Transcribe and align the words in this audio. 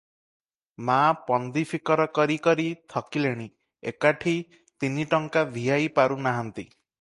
ମା' 0.85 1.11
ପନ୍ଦି 1.27 1.63
ଫିକର 1.71 2.07
କରି 2.19 2.37
କରି 2.47 2.65
ଥକିଲେଣି 2.93 3.45
ଏକାଠି 3.93 4.35
ତିନି 4.63 5.07
ଟଙ୍କା 5.13 5.45
ଭିଆଇ 5.59 5.93
ପାରୁନାହାନ୍ତି। 6.01 6.67